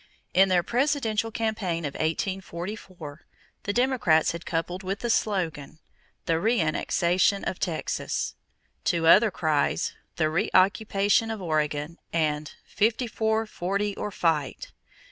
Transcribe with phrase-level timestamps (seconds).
[0.33, 3.21] In their presidential campaign of 1844,
[3.65, 5.77] the Democrats had coupled with the slogan,
[6.25, 8.33] "The Reannexation of Texas,"
[8.83, 14.71] two other cries, "The Reoccupation of Oregon," and "Fifty four Forty or Fight."